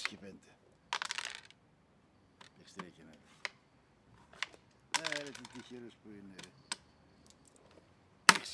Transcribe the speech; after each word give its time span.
6 0.00 0.16
και 2.92 3.02
να 3.02 3.12
ε, 5.02 5.22
ρε 5.22 5.30
τι 5.30 5.42
που 6.02 6.08
είναι 6.08 6.34
ρε. 6.42 6.50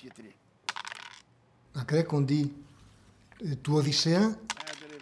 και 0.00 0.12
3. 0.16 0.32
Ακραία 1.72 2.02
κοντή 2.02 2.54
του 3.62 3.74
Οδυσσέα. 3.74 4.20
Ε, 4.20 4.24
Άντε 4.24 4.86
ρε 4.86 4.96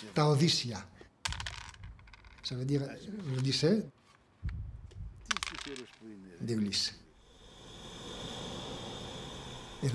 2 0.00 0.10
Τα 0.12 0.24
Οδύσσια. 0.24 0.88
Ça 2.48 2.54
veut 2.54 2.64
dire, 2.64 2.84
je 3.34 3.40
dis 3.40 3.52
c'est. 3.52 3.84
D'Ulysse. 6.40 6.94
Et. 9.82 9.90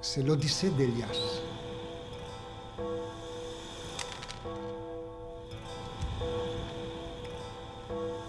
Σε 0.00 0.24
l'Odyssée 0.26 0.70
d'Elias. 0.78 1.20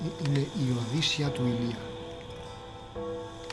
Ε, 0.03 0.29
είναι 0.29 0.39
η 0.39 0.77
Οδύσσια 0.77 1.29
του 1.29 1.41
Ηλία. 1.45 1.77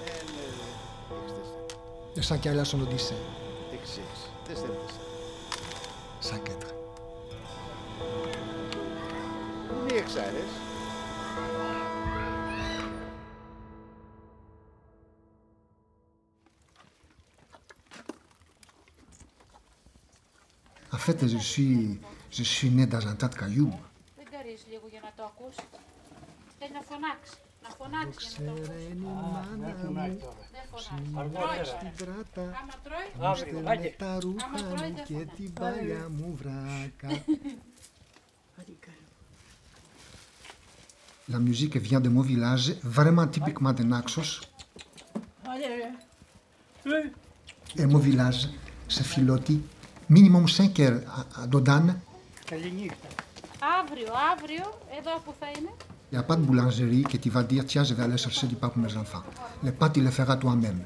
Ε, 0.05 0.23
ναι, 0.35 0.47
ναι. 0.57 2.21
Ε, 2.21 2.21
σαν 2.21 2.39
κι 2.39 2.49
άλλα 2.49 2.65
στον 2.65 2.81
Οδύσσια. 2.81 3.17
fait, 21.16 21.28
je 21.28 21.38
suis, 21.38 22.00
je 22.32 22.44
suis 22.44 22.70
né 22.70 22.86
dans 22.86 23.06
un 23.08 23.16
tas 23.16 23.30
de 23.30 23.36
cailloux. 23.36 23.74
Δεν 24.18 24.26
καρείς 24.32 24.66
λίγο 24.72 24.88
για 24.92 25.00
να 25.04 25.12
το 25.16 25.24
ακούσει. 25.24 25.64
Θέλει 26.60 26.72
να 26.74 26.82
φωνάξει. 26.82 27.36
Να 27.64 27.70
φωνάξει 27.70 28.28
για 28.38 28.46
να 28.46 28.54
το 28.54 28.62
ακούσει. 28.62 28.88
Δεν 29.62 29.78
φωνάζει. 29.82 30.18
Τρώει. 31.34 31.94
Τράτα, 31.98 32.42
Άμα 32.42 32.74
τρώει, 32.84 33.36
στέλνε 33.38 33.96
τα 33.98 34.06
Άμα 34.06 34.20
ρούχα 34.20 34.48
τρώει, 34.58 34.70
μου 34.70 34.78
δεν 34.78 34.94
και 34.96 35.14
φωνάζει. 35.14 35.30
την 35.36 35.54
παλιά 35.54 36.10
μου 36.18 36.40
βράκα. 36.42 37.24
La 41.30 41.40
musique 41.40 41.78
vient 41.78 42.02
de 42.02 42.10
mon 42.10 42.24
village, 42.34 42.66
vraiment 42.84 43.26
typiquement 43.36 43.74
de 43.80 43.84
Naxos. 43.84 44.32
Et 47.82 47.86
mon 47.94 48.00
village, 48.10 48.42
c'est 48.94 49.08
Filoti. 49.14 49.58
minimum 50.09 50.49
5 50.49 50.81
heures 50.81 51.01
Dodan. 51.49 51.95
Il 52.53 52.91
n'y 56.13 56.19
a 56.19 56.23
pas 56.23 56.37
de 56.37 56.43
boulangerie 56.43 57.03
que 57.03 57.17
tu 57.17 57.31
vas 57.31 57.43
dire 57.43 57.65
tiens, 57.67 57.83
je 57.83 57.95
vais 57.95 58.05
aller 58.05 58.17
chercher 58.17 58.47
du 58.47 58.55
pain 58.55 58.69
pour 58.69 58.81
mes 58.81 58.97
enfants. 58.97 59.25
Le 59.63 59.73
pain, 59.73 59.91
tu 59.91 60.01
le 60.01 60.11
feras 60.11 60.37
toi-même. 60.37 60.81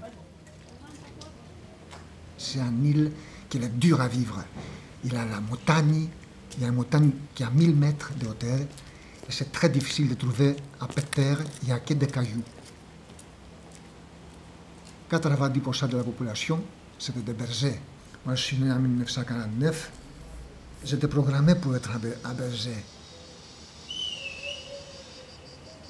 C'est 2.38 2.60
un 2.60 2.72
île 2.82 3.12
qui 3.48 3.58
est 3.58 3.78
dur 3.78 4.00
à 4.00 4.08
vivre. 4.08 4.42
Il 5.04 5.14
a 5.14 5.24
la 5.26 5.40
montagne, 5.40 6.08
il 6.56 6.62
y 6.62 6.64
a 6.64 6.68
une 6.68 6.74
montagne 6.74 7.10
qui 7.34 7.44
a 7.44 7.50
1000 7.50 7.76
mètres 7.76 8.12
de 8.18 8.26
hauteur. 8.26 8.60
Et 8.60 9.32
c'est 9.32 9.52
très 9.52 9.68
difficile 9.68 10.08
de 10.08 10.14
trouver 10.14 10.56
à 10.80 10.86
Peter, 10.86 11.34
il 11.62 11.68
n'y 11.68 11.72
a 11.72 11.80
que 11.80 11.94
des 11.94 12.06
cailloux. 12.06 12.42
90% 15.10 15.88
de 15.88 15.96
la 15.98 16.04
population, 16.04 16.62
c'est 16.98 17.22
des 17.22 17.32
bergers. 17.32 17.78
Moi, 18.24 18.34
je 18.34 18.42
suis 18.42 18.56
né 18.58 18.70
en 18.70 18.78
1949. 18.78 19.90
J'étais 20.84 21.08
programmé 21.08 21.54
pour 21.54 21.74
être 21.76 21.90
berger. 22.34 22.76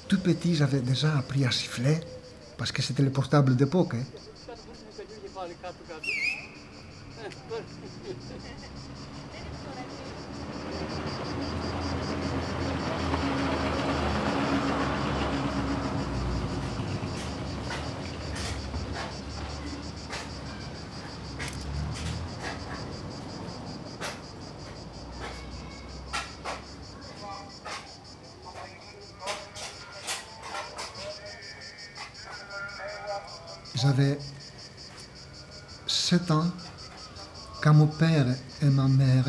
Tout 0.07 0.19
petit, 0.19 0.55
j'avais 0.55 0.81
déjà 0.81 1.17
appris 1.17 1.45
à 1.45 1.51
siffler, 1.51 1.99
parce 2.57 2.71
que 2.71 2.81
c'était 2.81 3.03
le 3.03 3.11
portable 3.11 3.55
d'époque. 3.55 3.95
hein. 3.95 4.03
J'avais 33.81 34.19
7 35.87 36.29
ans 36.29 36.51
quand 37.63 37.73
mon 37.73 37.87
père 37.87 38.27
et 38.61 38.65
ma 38.65 38.87
mère, 38.87 39.25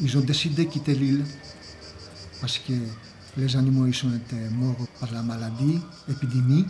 ils 0.00 0.16
ont 0.16 0.20
décidé 0.20 0.64
de 0.64 0.70
quitter 0.70 0.94
l'île 0.94 1.24
parce 2.40 2.58
que 2.58 2.74
les 3.36 3.56
animaux 3.56 3.86
ils 3.86 3.94
été 4.14 4.36
morts 4.52 4.86
par 5.00 5.10
la 5.10 5.22
maladie, 5.22 5.80
épidémie. 6.08 6.66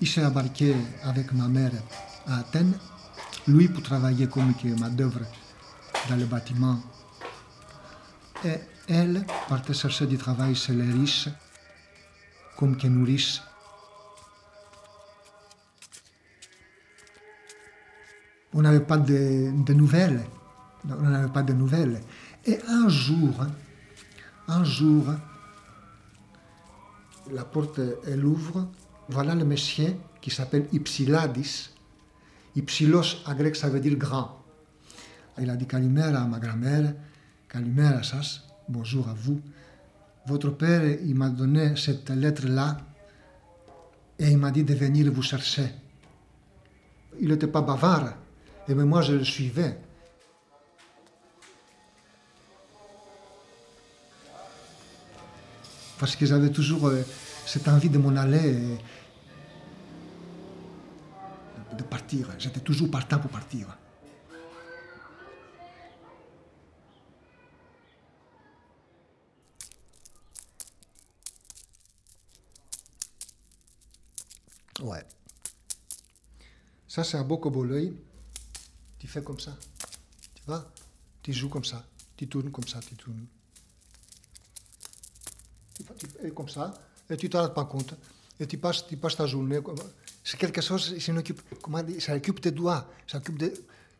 Il 0.00 0.08
s'est 0.08 0.24
embarqué 0.24 0.74
avec 1.04 1.32
ma 1.32 1.46
mère 1.46 1.70
à 2.26 2.38
Athènes, 2.38 2.76
lui 3.46 3.68
pour 3.68 3.84
travailler 3.84 4.26
comme 4.26 4.52
main-d'œuvre 4.80 5.20
dans 6.08 6.16
le 6.16 6.26
bâtiment. 6.26 6.80
Et 8.44 8.58
elle 8.88 9.24
partait 9.48 9.74
chercher 9.74 10.06
du 10.08 10.18
travail 10.18 10.56
chez 10.56 10.72
les 10.72 10.90
riches, 10.90 11.28
comme 12.56 12.76
que 12.76 12.88
nourrice 12.88 13.42
on 18.56 18.62
n'avait 18.62 18.80
pas 18.80 18.96
de, 18.96 19.72
nouvelles. 19.74 20.22
On 20.88 21.02
n'avait 21.02 21.32
pas 21.32 21.42
de 21.42 21.52
nouvelles. 21.52 22.00
Et 22.46 22.58
un 22.66 22.88
jour, 22.88 23.44
un 24.48 24.64
jour, 24.64 25.04
la 27.30 27.44
porte, 27.44 27.80
elle 28.06 28.24
ouvre. 28.24 28.66
Voilà 29.10 29.34
le 29.34 29.44
monsieur 29.44 29.94
qui 30.22 30.30
s'appelle 30.30 30.66
Ypsiladis. 30.72 31.68
Ypsilos, 32.56 33.18
en 33.26 33.34
grec, 33.34 33.54
ça 33.54 33.68
veut 33.68 33.78
dire 33.80 33.96
grand. 33.96 34.42
Il 35.38 35.50
a 35.50 35.56
dit 35.56 35.66
Kalimera 35.66 36.22
à 36.22 36.26
ma 36.26 36.38
grand-mère, 36.38 36.94
Kalimera 37.46 38.02
Sas, 38.02 38.42
bonjour 38.70 39.06
à 39.06 39.12
vous. 39.12 39.38
Votre 40.26 40.48
père, 40.48 40.82
il 41.04 41.14
m'a 41.14 41.28
donné 41.28 41.76
cette 41.76 42.08
lettre-là 42.08 42.78
et 44.18 44.30
il 44.30 44.38
m'a 44.38 44.50
dit 44.50 44.64
de 44.64 44.72
venir 44.72 45.12
vous 45.12 45.20
chercher. 45.20 45.68
Il 47.20 47.28
n'était 47.28 47.48
pas 47.48 47.60
bavard, 47.60 48.14
et 48.68 48.74
même 48.74 48.88
moi 48.88 49.02
je 49.02 49.12
le 49.12 49.24
suivais. 49.24 49.78
Parce 55.98 56.14
que 56.14 56.26
j'avais 56.26 56.50
toujours 56.50 56.88
euh, 56.88 57.02
cette 57.46 57.68
envie 57.68 57.88
de 57.88 57.98
m'en 57.98 58.14
aller, 58.16 58.50
et 58.52 58.78
de 61.76 61.82
partir. 61.82 62.28
J'étais 62.38 62.60
toujours 62.60 62.90
partant 62.90 63.18
pour 63.18 63.30
partir. 63.30 63.76
Ouais. 74.82 75.04
Ça, 76.88 77.04
c'est 77.04 77.16
un 77.16 77.24
beau. 77.24 77.38
Tu 78.98 79.06
fais 79.06 79.22
comme 79.22 79.38
ça. 79.40 79.56
Tu 80.34 80.42
vois? 80.46 80.70
Tu 81.22 81.32
joues 81.32 81.48
comme 81.48 81.64
ça. 81.64 81.84
Tu 82.16 82.28
tournes 82.28 82.50
comme 82.50 82.66
ça, 82.66 82.80
tu 82.80 82.94
tournes. 82.94 83.26
Tu 86.22 86.32
comme 86.32 86.48
ça. 86.48 86.72
Et 87.10 87.16
tu 87.16 87.28
t'en 87.28 87.42
rends 87.42 87.50
pas 87.50 87.64
compte. 87.64 87.94
Et 88.40 88.46
tu 88.46 88.58
passes, 88.58 88.86
tu 88.86 88.96
passes 88.96 89.16
ta 89.16 89.26
journée. 89.26 89.60
C'est 90.24 90.38
quelque 90.38 90.60
chose, 90.60 90.94
une 91.08 91.22
comment 91.62 91.82
dire, 91.82 92.00
ça 92.02 92.14
occupe 92.16 92.40
tes 92.40 92.50
doigts. 92.50 92.86
Ça, 93.06 93.18
occupe 93.18 93.42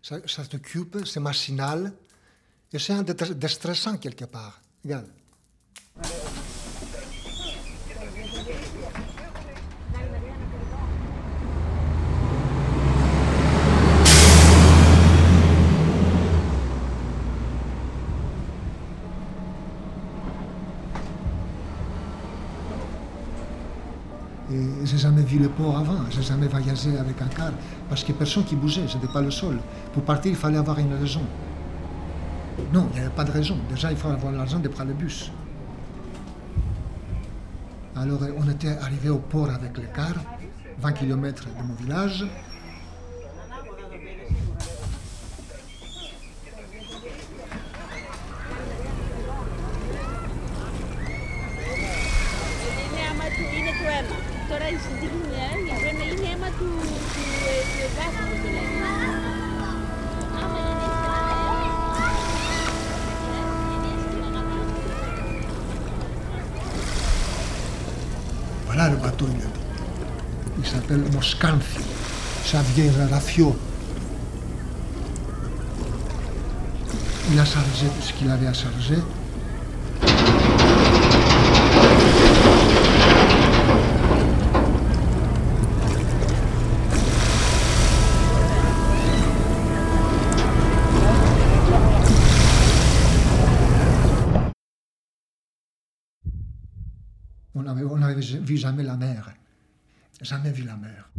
ça, 0.03 0.17
ça 0.27 0.45
t'occupe, 0.47 0.99
c'est 1.07 1.21
machinal. 1.21 1.93
Et 2.73 2.79
c'est 2.79 2.93
un 2.95 3.03
dé- 3.03 3.35
déstressant 3.35 3.97
quelque 3.99 4.25
part. 4.25 4.61
Regarde. 4.85 5.07
Et, 24.51 24.55
et 24.55 24.85
j'ai 24.97 25.03
jamais 25.03 25.23
vu 25.23 25.39
le 25.39 25.51
port 25.51 25.77
avant, 25.77 25.99
j'ai 26.11 26.23
jamais 26.23 26.47
voyagé 26.47 26.97
avec 26.99 27.21
un 27.21 27.27
car, 27.27 27.53
parce 27.89 28.03
que 28.03 28.13
personne 28.13 28.45
qui 28.45 28.57
bougeait, 28.57 28.87
c'était 28.89 29.13
pas 29.13 29.21
le 29.21 29.31
sol. 29.31 29.59
Pour 29.93 30.03
partir, 30.03 30.31
il 30.33 30.37
fallait 30.37 30.57
avoir 30.57 30.79
une 30.79 30.95
raison. 30.95 31.21
Non, 32.73 32.89
il 32.93 32.95
n'y 32.95 33.07
avait 33.07 33.15
pas 33.15 33.25
de 33.25 33.31
raison. 33.31 33.59
Déjà, 33.69 33.91
il 33.91 33.99
faut 33.99 34.09
avoir 34.09 34.33
l'argent 34.33 34.59
de 34.59 34.69
prendre 34.69 34.89
le 34.89 34.95
bus. 34.95 35.31
Alors, 37.95 38.21
on 38.39 38.49
était 38.51 38.75
arrivé 38.79 39.11
au 39.11 39.19
port 39.19 39.51
avec 39.51 39.77
le 39.77 39.85
car, 39.95 40.15
20 40.81 40.93
km 40.93 41.45
de 41.45 41.63
mon 41.63 41.75
village. 41.75 42.25
S'appelle 70.97 71.13
Moscanthi. 71.13 71.79
Ça 72.45 72.63
Rafio. 73.11 73.57
Il 77.33 77.41
a 77.41 77.45
chargé 77.45 77.87
ce 78.01 78.13
qu'il 78.13 78.31
avait 78.31 78.47
à 78.47 78.53
charger. 78.53 78.97
On 97.55 97.99
n'avait 97.99 98.21
vu 98.21 98.57
jamais 98.57 98.83
la 98.83 98.97
mer. 98.97 99.33
Jamais 100.21 100.51
vu 100.53 100.63
la 100.65 100.77
mer. 100.77 101.11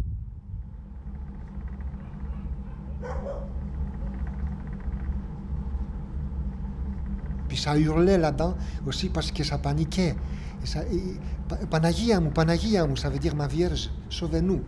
Puis 7.47 7.57
ça 7.57 7.77
hurlait 7.77 8.17
là-dedans 8.17 8.55
aussi 8.85 9.09
parce 9.09 9.31
que 9.31 9.44
ça 9.44 9.57
paniquait. 9.57 10.15
Et 10.63 10.65
ça, 10.65 10.83
et, 10.91 11.15
Pa- 11.47 11.55
Panagia 11.69 12.19
mu, 12.19 12.29
Panagia 12.29 12.85
mu, 12.88 12.97
ça 12.97 13.09
veut 13.09 13.19
dire 13.19 13.35
ma 13.35 13.47
Vierge, 13.47 13.89
sauvez-nous. 14.09 14.61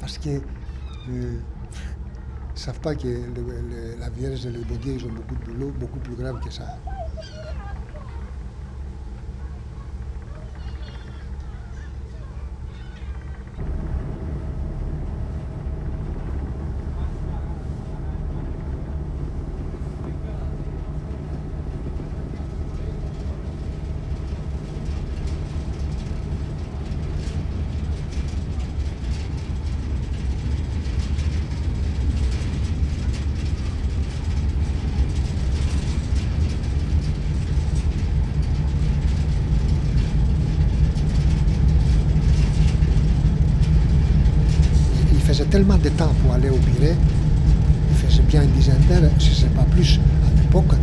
Parce 0.00 0.18
que 0.18 0.30
euh, 1.08 1.38
ils 2.54 2.58
savent 2.58 2.80
pas 2.80 2.94
que 2.94 3.06
la 4.00 4.10
Vierge 4.10 4.46
et 4.46 4.50
le 4.50 4.60
bon 4.64 4.78
ils 4.84 5.04
ont 5.06 5.12
beaucoup 5.12 5.72
beaucoup 5.78 5.98
plus 6.00 6.16
grave 6.16 6.40
que 6.40 6.50
ça. 6.50 6.78
Il 45.12 45.20
faisait 45.20 45.44
tellement 45.56 45.78
de 45.78 45.88
temps 45.88 46.12
pour 46.22 46.34
aller 46.34 46.50
au 46.50 46.58
Pirée, 46.58 46.94
il 47.88 47.96
faisait 47.96 48.22
bien 48.24 48.42
une 48.42 48.50
dizaine 48.50 48.78
d'heures, 48.90 49.10
si 49.18 49.30
ce 49.30 49.44
n'est 49.44 49.54
pas 49.54 49.62
plus 49.62 49.98
à 50.26 50.42
l'époque. 50.42 50.76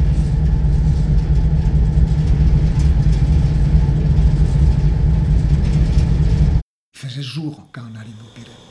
Il 6.92 7.00
faisait 7.00 7.22
jour 7.22 7.68
quand 7.72 7.82
on 7.82 7.96
arrive 8.00 8.16
au 8.20 8.34
Pirée. 8.34 8.63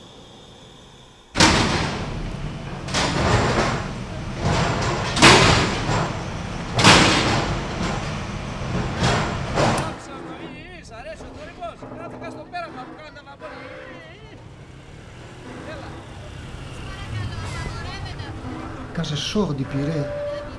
Quand 19.03 19.09
je 19.09 19.21
sors 19.33 19.53
du 19.53 19.65
Pirée, 19.65 20.05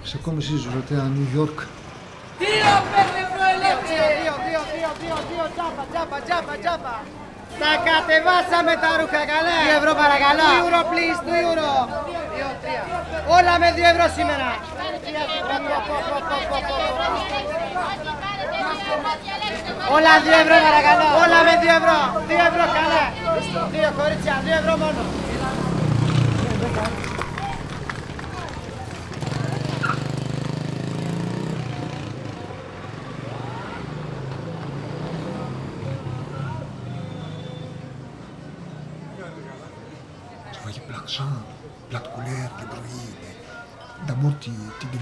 c'est 0.05 0.23
comme 0.23 0.38
si 0.43 0.55
j'étais 0.62 1.00
à 1.06 1.08
New 1.17 1.29
York. 1.38 1.58
Δύο 2.38 2.75
παίρνει 2.93 3.23
το 3.37 3.44
ελεύθερο. 3.55 4.06
Δύο, 4.20 4.35
δύο, 4.46 4.62
δύο, 4.75 4.88
δύο, 5.02 5.17
δύο, 5.31 5.44
τζάπα, 5.55 5.85
τζάπα, 5.93 6.19
τζάπα, 6.26 6.55
τζάπα. 6.62 6.94
Τα 7.62 7.73
κατεβάσαμε 7.88 8.73
τα 8.82 8.91
ρούχα 9.00 9.23
καλά. 9.32 9.56
2 9.73 9.79
ευρώ 9.79 9.93
παρακαλώ. 10.02 10.49
2 10.56 10.64
ευρώ 10.64 10.81
please, 10.91 11.20
2 11.29 11.31
ευρώ. 11.49 11.70
Όλα 13.37 13.55
με 13.62 13.69
2 13.76 13.85
ευρώ 13.93 14.06
σήμερα. 14.17 14.49
Όλα 19.97 20.12
2 20.25 20.29
ευρώ 20.43 20.56
παρακαλώ. 20.67 21.06
Όλα 21.23 21.38
με 21.47 21.55
2 21.62 21.67
ευρώ. 21.81 21.99
2 22.31 22.44
ευρώ 22.50 22.64
καλά. 22.79 23.05
2 23.75 23.90
κορίτσια, 23.99 24.35
2 24.47 24.52
ευρώ 24.61 24.75
μόνο. 24.82 25.02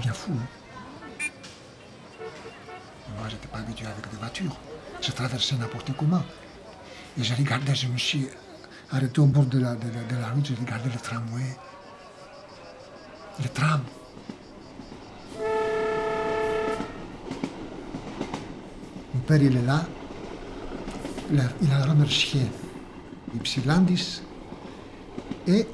Tu 0.03 0.09
deviens 0.09 0.13
fou. 0.13 0.33
Moi, 3.17 3.27
je 3.27 3.35
n'étais 3.35 3.47
pas 3.47 3.59
habitué 3.59 3.85
avec 3.85 4.09
des 4.09 4.17
voitures. 4.17 4.55
Je 5.01 5.11
traversais 5.11 5.55
n'importe 5.55 5.91
comment. 5.97 6.23
Et 7.17 7.23
je 7.23 7.33
regardais, 7.35 7.75
je 7.75 7.87
me 7.87 7.97
suis 7.97 8.27
arrêté 8.91 9.21
au 9.21 9.27
bord 9.27 9.45
de 9.45 9.59
la, 9.59 9.75
de 9.75 9.87
la, 9.87 10.03
de 10.03 10.21
la 10.21 10.29
route, 10.29 10.47
je 10.47 10.55
regardais 10.55 10.89
le 10.89 10.99
tramway, 10.99 11.57
le 13.41 13.49
tram. 13.49 13.81
Mon 19.13 19.19
père, 19.21 19.41
il 19.41 19.55
est 19.55 19.61
là. 19.61 19.85
Il 21.31 21.39
a, 21.39 21.43
il 21.61 21.71
a 21.71 21.85
remercié 21.85 22.41
Ypsilandis 23.35 24.21
et 25.47 25.65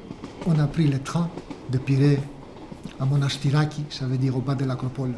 on 0.46 0.58
a 0.58 0.66
pris 0.66 0.86
le 0.86 1.00
train 1.02 1.28
de 1.70 1.78
Pirée 1.78 2.20
à 3.00 3.06
Monastiraki, 3.06 3.84
ça 3.88 4.06
veut 4.06 4.18
dire 4.18 4.36
au 4.36 4.40
bas 4.40 4.54
de 4.54 4.66
l'acropole. 4.66 5.14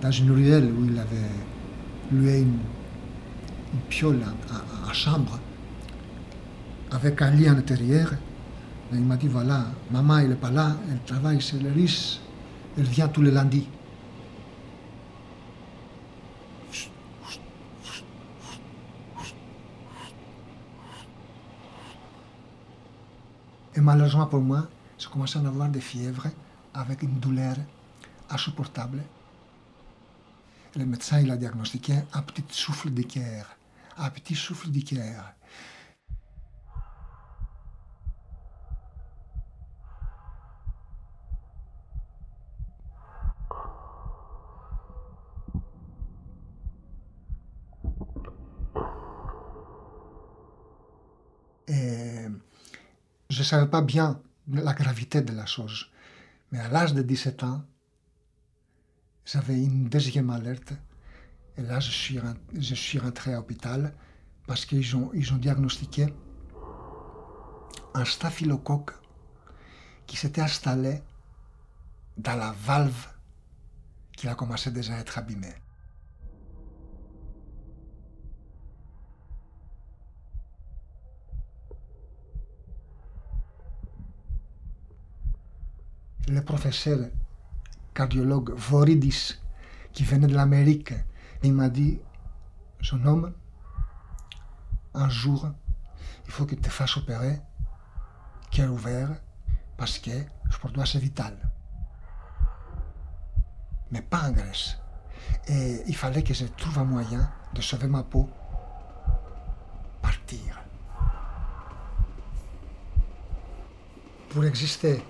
Dans 0.00 0.10
une 0.12 0.30
ruelle 0.30 0.72
où 0.72 0.84
il 0.84 0.98
avait 0.98 1.16
loué 2.12 2.38
une, 2.38 2.58
une 3.74 3.80
piole 3.88 4.20
à, 4.88 4.92
chambre, 4.92 5.38
avec 6.92 7.20
un 7.20 7.30
lit 7.30 7.48
à 7.48 7.54
l'intérieur. 7.54 8.12
Et 8.92 8.96
il 8.96 9.02
m'a 9.02 9.16
dit 9.16 9.28
voilà, 9.28 9.66
maman 9.90 10.18
elle 10.18 10.30
n'est 10.30 10.34
pas 10.36 10.50
là, 10.50 10.76
elle 10.90 11.00
travaille 11.06 11.40
chez 11.40 11.58
le 11.58 11.70
riche, 11.70 12.18
elle 12.76 12.84
vient 12.84 13.08
tous 13.08 13.22
les 13.22 13.30
lundis. 13.30 13.68
Et 23.74 23.80
malheureusement 23.80 24.26
pour 24.26 24.40
moi, 24.40 24.68
j'ai 24.98 25.08
commencé 25.08 25.38
à 25.38 25.42
avoir 25.46 25.68
des 25.68 25.80
fièvres 25.80 26.26
avec 26.74 27.02
une 27.02 27.18
douleur 27.18 27.56
insupportable. 28.28 29.02
Le 30.76 30.84
médecin 30.84 31.20
il 31.20 31.30
a 31.30 31.36
diagnostiqué 31.36 31.94
un 32.12 32.22
petit 32.22 32.44
souffle 32.50 32.90
de 32.92 33.02
un 33.96 34.10
petit 34.10 34.34
souffle 34.34 34.70
de. 34.70 35.34
Je 53.40 53.44
ne 53.46 53.48
savais 53.48 53.70
pas 53.70 53.80
bien 53.80 54.20
la 54.48 54.74
gravité 54.74 55.22
de 55.22 55.32
la 55.32 55.46
chose. 55.46 55.90
Mais 56.52 56.58
à 56.58 56.68
l'âge 56.68 56.92
de 56.92 57.00
17 57.00 57.42
ans, 57.44 57.64
j'avais 59.24 59.54
une 59.64 59.88
deuxième 59.88 60.28
alerte. 60.28 60.74
Et 61.56 61.62
là, 61.62 61.80
je 61.80 61.90
suis, 61.90 62.20
je 62.52 62.74
suis 62.74 62.98
rentré 62.98 63.32
à 63.32 63.36
l'hôpital 63.36 63.94
parce 64.46 64.66
qu'ils 64.66 64.94
ont, 64.94 65.10
ils 65.14 65.32
ont 65.32 65.38
diagnostiqué 65.38 66.12
un 67.94 68.04
staphylocoque 68.04 68.92
qui 70.06 70.18
s'était 70.18 70.42
installé 70.42 71.00
dans 72.18 72.36
la 72.36 72.52
valve 72.52 73.06
qui 74.18 74.28
a 74.28 74.34
commencé 74.34 74.70
déjà 74.70 74.96
à 74.96 74.98
être 74.98 75.16
abîmée. 75.16 75.54
Le 86.30 86.42
professeur 86.44 87.10
cardiologue 87.92 88.52
Voridis, 88.56 89.40
qui 89.92 90.04
venait 90.04 90.28
de 90.28 90.34
l'Amérique, 90.34 90.94
il 91.42 91.52
m'a 91.52 91.68
dit, 91.68 92.00
jeune 92.80 93.06
homme, 93.06 93.32
un 94.94 95.08
jour, 95.08 95.50
il 96.26 96.30
faut 96.30 96.46
que 96.46 96.54
tu 96.54 96.60
te 96.60 96.70
fasses 96.70 96.96
opérer, 96.96 97.40
cœur 98.50 98.72
ouvert, 98.72 99.10
parce 99.76 99.98
que 99.98 100.10
pour 100.60 100.72
toi 100.72 100.86
c'est 100.86 100.98
vital. 100.98 101.36
Mais 103.90 104.02
pas 104.02 104.28
en 104.28 104.32
Grèce. 104.32 104.78
Et 105.48 105.82
il 105.88 105.96
fallait 105.96 106.22
que 106.22 106.34
je 106.34 106.44
trouve 106.44 106.78
un 106.78 106.84
moyen 106.84 107.28
de 107.54 107.60
sauver 107.60 107.88
ma 107.88 108.04
peau, 108.04 108.28
partir. 110.00 110.60
Pour 114.28 114.44
exister, 114.44 115.02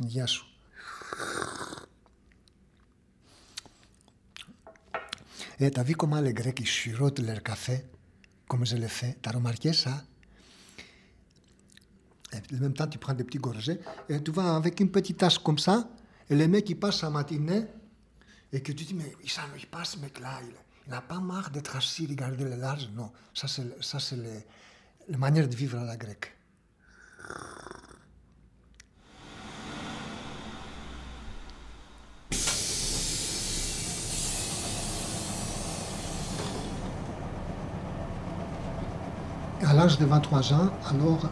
Et 0.00 0.06
eh, 5.66 5.70
t'as 5.70 5.84
vu 5.84 5.94
comment 5.94 6.20
les 6.20 6.34
Grecs 6.34 6.58
ils 6.60 6.66
chirotent 6.66 7.20
leur 7.20 7.42
café, 7.42 7.86
comme 8.48 8.66
je 8.66 8.76
le 8.76 8.88
fais 8.88 9.16
T'as 9.22 9.30
remarqué 9.30 9.72
ça? 9.72 10.02
Eh, 12.32 12.56
en 12.56 12.60
même 12.60 12.74
temps, 12.74 12.88
tu 12.88 12.98
prends 12.98 13.14
des 13.14 13.22
petits 13.22 13.38
gorgées 13.38 13.78
et 14.08 14.20
tu 14.22 14.32
vas 14.32 14.56
avec 14.56 14.80
une 14.80 14.90
petite 14.90 15.18
tasse 15.18 15.38
comme 15.38 15.58
ça, 15.58 15.88
et 16.28 16.34
le 16.34 16.48
mec 16.48 16.68
il 16.70 16.78
passe 16.78 16.98
sa 16.98 17.10
matinée 17.10 17.66
et 18.52 18.60
que 18.62 18.72
tu 18.72 18.84
dis 18.84 18.94
Mais 18.94 19.14
il, 19.22 19.30
il 19.58 19.66
passe, 19.68 19.96
mec 19.98 20.18
là, 20.18 20.40
il 20.42 20.90
n'a 20.90 21.00
pas 21.00 21.20
marre 21.20 21.50
d'être 21.50 21.76
assis, 21.76 22.06
regarder 22.06 22.44
le 22.44 22.56
large. 22.56 22.90
Non, 22.92 23.12
ça 23.32 23.46
c'est 23.46 23.64
la 25.08 25.18
manière 25.18 25.48
de 25.48 25.54
vivre 25.54 25.78
à 25.78 25.84
la 25.84 25.96
grecque. 25.96 26.36
à 39.67 39.73
l'âge 39.73 39.97
de 39.97 40.05
23 40.05 40.53
ans, 40.53 40.69
alors, 40.89 41.29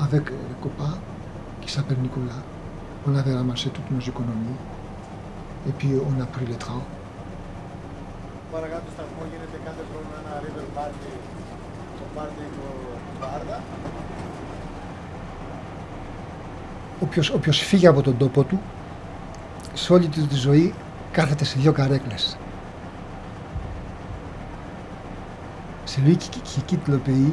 avec 0.00 0.30
le 0.30 0.54
copain 0.62 0.94
qui 1.60 1.70
s'appelle 1.70 1.98
Nicolas, 1.98 2.42
on 3.06 3.14
avait 3.16 3.34
ramassé 3.34 3.70
toutes 3.70 3.90
nos 3.90 4.00
économies 4.00 4.58
et 5.68 5.72
puis 5.72 5.90
on 6.08 6.20
a 6.22 6.26
pris 6.26 6.46
le 6.46 6.56
train. 6.56 6.82
Όποιος, 17.00 17.30
όποιος 17.30 17.58
φύγει 17.58 17.86
από 17.86 18.02
τον 18.02 18.16
τόπο 18.16 18.42
του, 18.42 18.60
σε 19.74 19.92
όλη 19.92 20.08
τη 20.08 20.34
ζωή 20.34 20.74
κάθεται 21.12 21.44
σε 21.44 21.58
δύο 21.58 21.72
καρέκλες. 21.72 22.36
Celui 25.95 26.17
qui, 26.17 26.29
qui, 26.41 26.61
quitte 26.63 26.87
le 26.87 26.97
pays, 26.97 27.31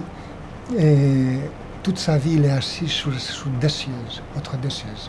et 0.76 1.38
toute 1.82 1.96
sa 1.96 2.18
vie, 2.18 2.34
il 2.34 2.44
est 2.44 2.50
assis 2.50 2.88
sur, 2.88 3.18
sur 3.18 3.46
deux 3.46 3.70
sièges, 3.70 4.20
entre 4.36 4.58
deux 4.58 4.68
sièges. 4.68 5.08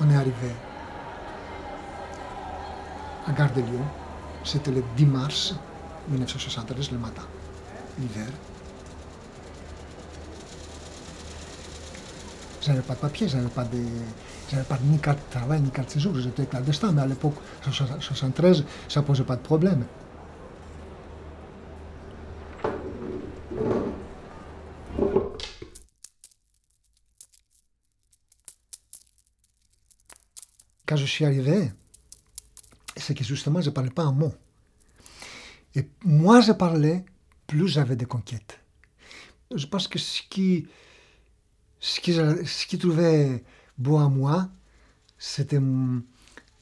On 0.00 0.10
est 0.10 0.16
arrivé 0.16 0.50
à 3.28 3.32
Gare 3.32 3.52
de 3.52 3.60
Lyon. 3.60 3.84
C'était 4.42 4.72
le 4.72 4.82
10 4.96 5.06
mars 5.06 5.54
1973, 6.08 6.90
le 6.90 6.98
matin, 6.98 7.22
l'hiver. 8.00 8.26
J'avais 12.62 12.80
pas 12.80 12.94
de 12.94 13.00
papier, 13.00 13.26
j'avais 13.26 13.48
pas 13.48 13.66
j'avais 14.48 14.62
pas 14.62 14.78
ni 14.84 14.96
carte 14.98 15.18
de 15.18 15.30
travail, 15.30 15.60
ni 15.60 15.70
carte 15.70 15.88
de 15.88 15.94
séjour, 15.94 16.14
j'étais 16.14 16.46
clandestin, 16.46 16.92
mais 16.92 17.02
à 17.02 17.06
l'époque, 17.06 17.34
en 17.66 17.72
73, 17.72 18.64
ça 18.88 19.02
posait 19.02 19.24
pas 19.24 19.34
de 19.34 19.42
problème. 19.42 19.84
Quand 30.86 30.96
je 30.96 31.06
suis 31.06 31.24
arrivé, 31.24 31.72
c'est 32.96 33.14
que 33.14 33.24
justement, 33.24 33.60
je 33.60 33.70
ne 33.70 33.74
parlais 33.74 33.90
pas 33.90 34.04
un 34.04 34.12
mot. 34.12 34.32
Et 35.74 35.88
moi, 36.04 36.40
je 36.42 36.52
parlais, 36.52 37.04
plus 37.48 37.66
j'avais 37.66 37.96
des 37.96 38.04
conquêtes. 38.04 38.60
Je 39.52 39.66
pense 39.66 39.88
que 39.88 39.98
ce 39.98 40.22
qui, 40.30 40.68
ce 41.82 42.00
qui, 42.00 42.14
ce 42.14 42.66
qui 42.66 42.78
trouvait 42.78 43.42
beau 43.76 43.98
à 43.98 44.08
moi, 44.08 44.48
c'était 45.18 45.58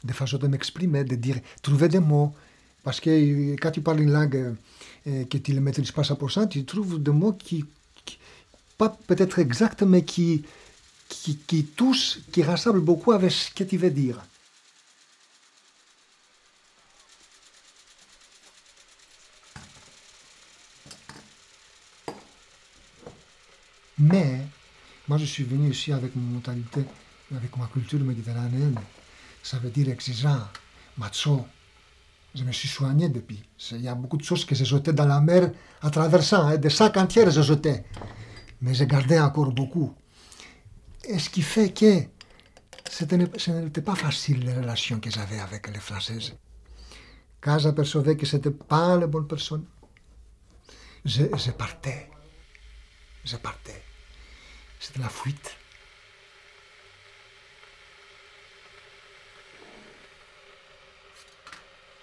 des 0.02 0.14
façons 0.14 0.38
de 0.38 0.48
m'exprimer, 0.48 1.04
de 1.04 1.14
dire, 1.14 1.38
trouver 1.62 1.88
des 1.88 2.00
mots. 2.00 2.34
Parce 2.82 3.00
que 3.00 3.10
quand 3.56 3.70
tu 3.70 3.82
parles 3.82 4.00
une 4.00 4.12
langue 4.12 4.56
et 5.04 5.26
que 5.26 5.36
tu 5.36 5.52
ne 5.52 5.60
maîtrises 5.60 5.92
pas 5.92 6.00
à 6.00 6.14
100%, 6.14 6.48
tu 6.48 6.64
trouves 6.64 7.02
des 7.02 7.10
mots 7.10 7.34
qui, 7.34 7.66
pas 8.78 8.88
peut-être 9.06 9.38
exacts, 9.38 9.82
mais 9.82 10.04
qui, 10.04 10.42
qui, 11.10 11.36
qui 11.36 11.64
touchent, 11.66 12.20
qui 12.32 12.42
rassemblent 12.42 12.80
beaucoup 12.80 13.12
avec 13.12 13.30
ce 13.30 13.50
que 13.52 13.64
tu 13.64 13.76
veux 13.76 13.90
dire. 13.90 14.24
Mais 23.98 24.46
moi, 25.10 25.18
je 25.18 25.24
suis 25.24 25.42
venu 25.42 25.70
ici 25.70 25.92
avec 25.92 26.14
mon 26.14 26.22
mentalité, 26.34 26.84
avec 27.34 27.56
ma 27.56 27.66
culture 27.66 27.98
méditerranéenne. 27.98 28.78
Ça 29.42 29.58
veut 29.58 29.70
dire 29.70 29.88
exigeant, 29.88 30.42
macho. 30.98 31.44
Je 32.32 32.44
me 32.44 32.52
suis 32.52 32.68
soigné 32.68 33.08
depuis. 33.08 33.42
Il 33.72 33.80
y 33.80 33.88
a 33.88 33.96
beaucoup 33.96 34.16
de 34.18 34.22
choses 34.22 34.44
que 34.44 34.54
j'ai 34.54 34.64
jetées 34.64 34.92
dans 34.92 35.06
la 35.06 35.20
mer 35.20 35.50
en 35.82 35.90
traversant. 35.90 36.46
Hein. 36.46 36.58
Des 36.58 36.70
sacs 36.70 36.96
entiers, 36.96 37.28
j'ai 37.28 37.42
jeté. 37.42 37.82
Mais 38.62 38.72
j'ai 38.72 38.86
gardé 38.86 39.18
encore 39.18 39.50
beaucoup. 39.50 39.92
Et 41.02 41.18
ce 41.18 41.28
qui 41.28 41.42
fait 41.42 41.72
que 41.72 41.92
ce 42.88 43.04
n'était 43.50 43.82
pas 43.82 43.96
facile 43.96 44.44
les 44.44 44.54
relations 44.54 45.00
que 45.00 45.10
j'avais 45.10 45.40
avec 45.40 45.66
les 45.74 45.80
Françaises. 45.80 46.36
Quand 47.40 47.58
j'apercevais 47.58 48.16
que 48.16 48.26
ce 48.26 48.36
n'était 48.36 48.52
pas 48.52 48.96
les 48.96 49.08
bonnes 49.08 49.26
personnes, 49.26 49.64
je, 51.04 51.24
je 51.36 51.50
partais. 51.50 52.08
Je 53.24 53.36
partais. 53.38 53.89
C'était 54.79 54.99
la 54.99 55.09
fuite. 55.09 55.57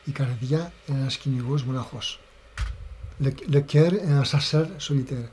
Η 0.04 0.10
καρδιά 0.10 0.72
είναι 0.86 0.98
ένας 0.98 1.16
κυνηγός 1.16 1.62
μοναχός. 1.62 2.20
Le, 3.20 3.30
le 3.54 3.60
cœur 3.60 3.92
est 3.92 4.10
un 4.20 4.24
chasseur 4.24 4.66
solitaire. 4.78 5.28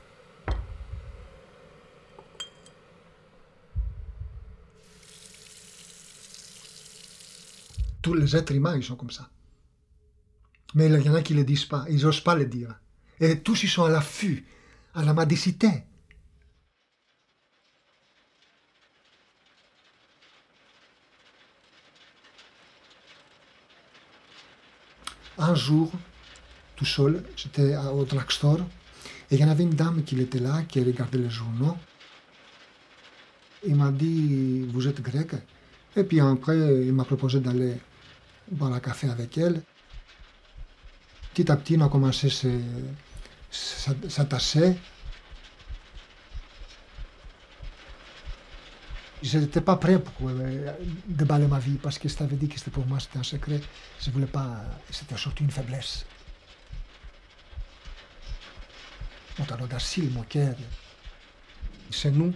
Tous 8.00 8.14
les 8.14 8.36
êtres 8.36 8.54
humains, 8.54 8.76
ils 8.76 8.84
sont 8.84 8.96
comme 8.96 9.10
ça. 9.10 9.28
Mais 10.74 10.86
il 10.86 11.02
y 11.06 11.10
en 11.10 11.14
a 11.14 11.22
qui 11.22 11.34
ne 11.34 11.38
le 11.38 11.44
disent 11.44 11.64
pas, 11.74 11.84
ils 11.88 12.02
n'osent 12.04 12.20
pas 12.28 12.34
le 12.34 12.46
dire. 12.46 12.72
Et 13.18 13.40
tous, 13.40 13.58
ils 13.64 13.68
sont 13.68 13.84
à 13.84 13.90
l'affût, 13.90 14.46
à 14.94 15.02
la 15.02 15.12
mendicité. 15.12 15.72
Un 25.47 25.53
jour, 25.53 25.91
tout 26.75 26.85
seul, 26.85 27.23
j'étais 27.37 27.75
au 27.77 28.03
drugstore 28.03 28.61
et 29.29 29.35
il 29.35 29.39
y 29.39 29.43
en 29.43 29.49
avait 29.49 29.61
une 29.61 29.75
dame 29.75 30.03
qui 30.03 30.19
était 30.19 30.39
là, 30.39 30.63
qui 30.67 30.83
regardait 30.83 31.19
les 31.19 31.29
journaux. 31.29 31.77
Il 33.63 33.75
m'a 33.75 33.91
dit, 33.91 34.65
vous 34.73 34.87
êtes 34.87 35.01
grec? 35.01 35.33
Et 35.95 36.03
puis 36.03 36.19
après, 36.19 36.57
il 36.87 36.93
m'a 36.93 37.03
proposé 37.03 37.41
d'aller 37.41 37.75
boire 38.51 38.73
un 38.73 38.79
café 38.79 39.07
avec 39.07 39.37
elle. 39.37 39.61
Petit 41.31 41.51
à 41.51 41.57
petit, 41.57 41.75
on 41.77 41.85
a 41.85 41.89
commencé 41.89 42.27
à 42.27 44.09
s'attasser. 44.09 44.77
Je 49.25 49.39
n'étais 49.39 49.59
pas 49.59 49.75
prêt 49.75 49.97
pour 49.99 50.29
euh, 50.29 50.71
déballer 51.07 51.47
ma 51.47 51.57
vie 51.57 51.79
parce 51.81 51.97
que 51.97 52.07
ça 52.07 52.25
avait 52.25 52.35
dit 52.35 52.47
que 52.47 52.59
c'était 52.59 52.69
pour 52.69 52.85
moi, 52.85 52.99
c'était 52.99 53.17
un 53.17 53.23
secret. 53.23 53.59
Je 53.99 54.11
voulais 54.11 54.27
pas, 54.27 54.63
c'était 54.91 55.17
surtout 55.17 55.43
une 55.43 55.49
faiblesse. 55.49 56.05
Mon 59.39 59.45
talent 59.45 59.65
d'asile, 59.65 60.11
mon 60.11 60.21
cœur. 60.21 60.53
C'est 61.89 62.11
nous, 62.11 62.35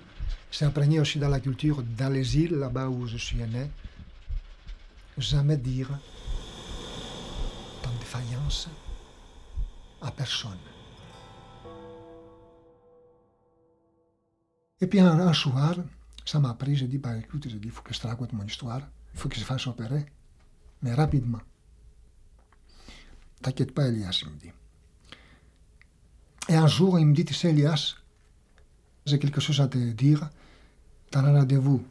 c'est 0.50 0.66
imprégné 0.66 1.00
aussi 1.00 1.20
dans 1.20 1.30
la 1.30 1.40
culture, 1.40 1.84
dans 1.84 2.12
les 2.12 2.38
îles, 2.40 2.56
là-bas 2.56 2.88
où 2.90 3.06
je 3.06 3.18
suis 3.18 3.38
né. 3.38 3.70
Jamais 5.16 5.58
dire 5.58 5.90
tant 7.84 7.94
défaillance 8.00 8.68
à 10.02 10.10
personne. 10.10 10.58
Et 14.82 14.88
puis 14.88 15.00
un, 15.00 15.20
un 15.20 15.34
ça 16.30 16.40
m'a 16.40 16.54
pris, 16.54 16.76
j'ai 16.76 16.88
dit, 16.88 17.00
bah 17.00 17.18
écoute, 17.18 17.48
j'ai 17.48 17.58
dit, 17.58 17.70
il 17.70 17.72
faut 17.72 17.82
que 17.82 17.94
je 17.94 18.00
te 18.00 18.06
raconte 18.06 18.34
mon 18.34 18.46
histoire, 18.46 18.82
il 19.14 19.20
faut 19.20 19.30
que 19.30 19.36
je 19.36 19.44
fasse 19.44 19.66
opérer, 19.66 20.06
mais 20.84 20.94
rapidement. 20.94 21.42
T'inquiète 23.42 23.74
pas, 23.74 23.88
Elias, 23.88 24.20
il 24.22 24.30
me 24.30 24.38
dit. 24.38 24.52
Et 26.48 26.56
un 26.56 26.68
jour, 26.68 27.00
il 27.00 27.08
me 27.08 27.16
dit, 27.16 27.26
tu 27.26 27.34
sais, 27.34 27.50
Elias, 27.50 27.96
j'ai 29.08 29.18
quelque 29.18 29.42
chose 29.42 29.60
à 29.60 29.68
te 29.68 29.78
dire. 29.78 30.30
T'as 31.10 31.22
un 31.22 31.34
rendez-vous 31.34 31.84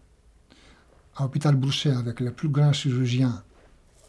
à 1.17 1.25
l'hôpital 1.25 1.57
Brousset 1.57 1.91
avec 1.91 2.21
le 2.21 2.33
plus 2.33 2.49
grand 2.49 2.73
chirurgien 2.73 3.43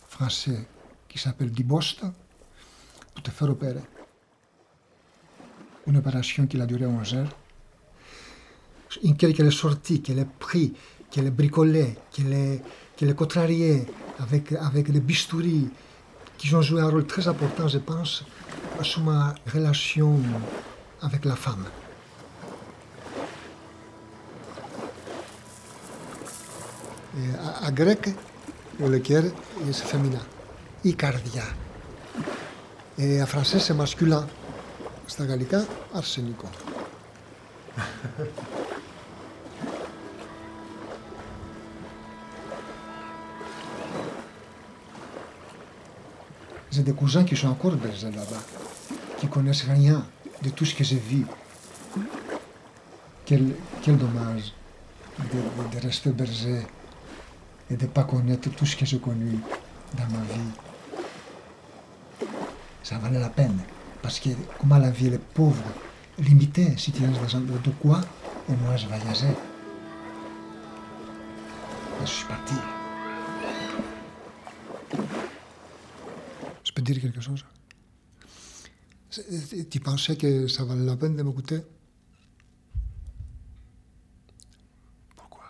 français 0.07 0.67
qui 1.07 1.17
s'appelle 1.17 1.49
Dibost 1.49 2.01
pour 3.13 3.23
te 3.23 3.31
faire 3.31 3.49
opérer. 3.49 3.81
Une 5.87 5.97
opération 5.97 6.45
qui 6.45 6.61
a 6.61 6.67
duré 6.67 6.85
11 6.85 7.15
heures 7.15 7.35
Une 9.02 9.16
qu'elle 9.16 9.46
est 9.46 9.50
sortie, 9.50 10.00
qu'elle 10.00 10.20
est 10.20 10.28
pris, 10.38 10.72
qu'elle 11.10 11.26
est 11.26 11.30
bricolée, 11.30 11.96
qu'elle 12.12 12.32
est, 12.32 12.62
qu'elle 12.96 13.10
est 13.10 13.14
contrariée 13.14 13.86
avec, 14.20 14.52
avec 14.52 14.90
des 14.90 15.00
bistouris 15.00 15.68
qui 16.38 16.54
ont 16.54 16.62
joué 16.62 16.80
un 16.80 16.88
rôle 16.88 17.06
très 17.06 17.26
important, 17.26 17.66
je 17.68 17.78
pense, 17.78 18.24
sur 18.82 19.02
ma 19.02 19.34
relation 19.52 20.20
avec 21.02 21.24
la 21.24 21.36
femme. 21.36 21.64
Et 27.18 27.28
à, 27.36 27.66
à 27.66 27.70
grec, 27.70 28.10
le 28.80 28.98
cœur, 28.98 29.24
c'est 29.72 29.86
féminin. 29.86 30.22
Η 30.84 30.92
καρδιά. 30.92 31.46
Et 32.98 33.22
en 33.22 33.26
français, 33.26 33.58
c'est 33.58 33.74
masculin. 33.74 34.26
Στα 35.06 35.24
γαλλικά, 35.24 35.66
αρσενικό. 35.92 36.48
Des 46.79 46.93
cousins 46.93 47.25
qui 47.25 47.35
sont 47.35 47.49
encore 47.49 47.75
bergers 47.75 48.09
là-bas, 48.09 48.41
qui 49.17 49.27
connaissent 49.27 49.65
rien 49.65 50.05
de 50.41 50.49
tout 50.49 50.63
ce 50.63 50.73
que 50.73 50.83
j'ai 50.83 50.97
vu. 50.97 51.25
Quel, 53.25 53.53
quel 53.81 53.97
dommage 53.97 54.53
de, 55.19 55.79
rester 55.79 56.11
berger 56.11 56.61
et 57.69 57.75
de 57.75 57.83
ne 57.83 57.89
pas 57.89 58.05
connaître 58.05 58.49
tout 58.51 58.65
ce 58.65 58.77
que 58.77 58.85
j'ai 58.85 58.97
connu 58.97 59.37
dans 59.97 60.05
ma 60.05 60.23
vie. 60.33 62.29
Ça 62.81 62.97
valait 62.97 63.19
la 63.19 63.29
peine, 63.29 63.59
parce 64.01 64.19
que 64.19 64.29
comment 64.57 64.77
la 64.77 64.89
vie 64.89 65.07
est 65.07 65.19
pauvre, 65.19 65.63
limitée, 66.17 66.75
si 66.77 66.93
tu 66.93 67.03
un 67.03 67.09
de 67.09 67.69
quoi, 67.81 67.99
et 68.49 68.53
moi 68.63 68.77
je 68.77 68.87
voyageais. 68.87 69.35
Je 72.01 72.05
suis 72.05 72.25
parti. 72.25 72.55
Quelque 76.97 77.21
chose? 77.21 77.45
Tu 79.69 79.79
pensais 79.79 80.15
que 80.15 80.47
ça 80.47 80.63
valait 80.63 80.85
la 80.85 80.95
peine 80.95 81.15
de 81.15 81.23
m'écouter 81.23 81.61
Pourquoi? 85.15 85.45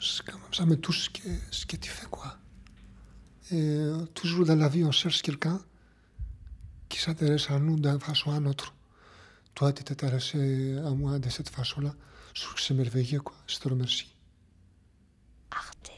C'est 0.00 0.22
quand 0.24 0.38
ça 0.52 0.64
me 0.64 0.76
touche 0.76 1.04
ce 1.04 1.10
que, 1.10 1.28
ce 1.50 1.66
que 1.66 1.76
tu 1.76 1.90
fais, 1.90 2.06
quoi. 2.06 2.38
Et 3.50 3.56
euh, 3.56 4.06
toujours 4.14 4.46
dans 4.46 4.56
la 4.56 4.68
vie, 4.68 4.84
on 4.84 4.92
cherche 4.92 5.20
quelqu'un 5.22 5.60
qui 6.88 7.00
s'intéresse 7.00 7.50
à 7.50 7.58
nous 7.58 7.78
d'une 7.78 8.00
façon 8.00 8.30
à 8.30 8.36
une 8.36 8.46
autre. 8.46 8.74
Toi, 9.54 9.72
tu 9.72 9.84
t'es 9.84 10.04
à 10.04 10.90
moi 10.90 11.18
de 11.18 11.28
cette 11.28 11.48
façon-là. 11.48 11.94
Je 12.34 12.42
trouve 12.42 12.54
que 12.54 12.72
merveilleux, 12.72 13.20
quoi. 13.20 13.36
Je 13.46 13.58
te 13.58 13.68
remercie. 13.68 14.13
Arte. 15.56 15.93